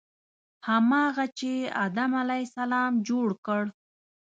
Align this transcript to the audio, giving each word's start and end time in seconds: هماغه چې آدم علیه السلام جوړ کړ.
هماغه 0.67 1.25
چې 1.39 1.51
آدم 1.85 2.11
علیه 2.21 2.45
السلام 2.47 2.93
جوړ 3.07 3.27
کړ. 3.45 3.63